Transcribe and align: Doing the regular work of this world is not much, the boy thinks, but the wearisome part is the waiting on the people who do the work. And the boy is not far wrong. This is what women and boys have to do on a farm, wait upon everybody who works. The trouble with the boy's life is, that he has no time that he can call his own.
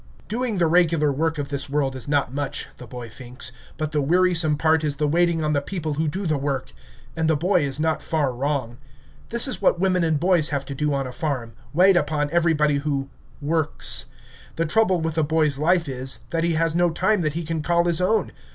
Doing 0.27 0.57
the 0.57 0.65
regular 0.65 1.11
work 1.11 1.37
of 1.37 1.49
this 1.49 1.69
world 1.69 1.95
is 1.95 2.07
not 2.07 2.33
much, 2.33 2.67
the 2.77 2.87
boy 2.87 3.07
thinks, 3.07 3.51
but 3.77 3.91
the 3.91 4.01
wearisome 4.01 4.57
part 4.57 4.83
is 4.83 4.95
the 4.95 5.07
waiting 5.07 5.43
on 5.43 5.53
the 5.53 5.61
people 5.61 5.93
who 5.93 6.07
do 6.07 6.25
the 6.25 6.39
work. 6.39 6.73
And 7.15 7.29
the 7.29 7.35
boy 7.35 7.61
is 7.63 7.79
not 7.79 8.01
far 8.01 8.33
wrong. 8.33 8.79
This 9.29 9.47
is 9.47 9.61
what 9.61 9.79
women 9.79 10.03
and 10.03 10.19
boys 10.19 10.49
have 10.49 10.65
to 10.65 10.73
do 10.73 10.91
on 10.91 11.05
a 11.05 11.11
farm, 11.11 11.53
wait 11.71 11.95
upon 11.95 12.31
everybody 12.31 12.77
who 12.77 13.09
works. 13.43 14.05
The 14.55 14.65
trouble 14.65 14.99
with 15.01 15.13
the 15.13 15.23
boy's 15.23 15.59
life 15.59 15.87
is, 15.87 16.21
that 16.31 16.43
he 16.43 16.53
has 16.53 16.75
no 16.75 16.89
time 16.89 17.21
that 17.21 17.33
he 17.33 17.43
can 17.43 17.61
call 17.61 17.85
his 17.85 18.01
own. 18.01 18.31